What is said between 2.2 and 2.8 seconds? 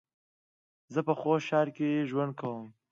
کوم